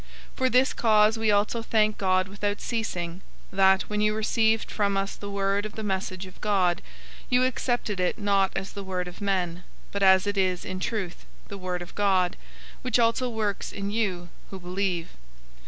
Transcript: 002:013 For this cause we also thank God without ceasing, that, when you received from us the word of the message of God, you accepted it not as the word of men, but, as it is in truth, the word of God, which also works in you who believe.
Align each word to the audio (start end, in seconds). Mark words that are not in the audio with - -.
002:013 0.31 0.37
For 0.37 0.49
this 0.49 0.73
cause 0.73 1.19
we 1.19 1.29
also 1.29 1.61
thank 1.61 1.95
God 1.99 2.27
without 2.27 2.59
ceasing, 2.59 3.21
that, 3.53 3.83
when 3.83 4.01
you 4.01 4.15
received 4.15 4.71
from 4.71 4.97
us 4.97 5.15
the 5.15 5.29
word 5.29 5.63
of 5.63 5.73
the 5.75 5.83
message 5.83 6.25
of 6.25 6.41
God, 6.41 6.81
you 7.29 7.43
accepted 7.43 7.99
it 7.99 8.17
not 8.17 8.51
as 8.55 8.73
the 8.73 8.81
word 8.83 9.07
of 9.07 9.21
men, 9.21 9.63
but, 9.91 10.01
as 10.01 10.25
it 10.25 10.39
is 10.39 10.65
in 10.65 10.79
truth, 10.79 11.25
the 11.49 11.57
word 11.59 11.83
of 11.83 11.93
God, 11.93 12.35
which 12.81 12.97
also 12.97 13.29
works 13.29 13.71
in 13.71 13.91
you 13.91 14.29
who 14.49 14.59
believe. 14.59 15.09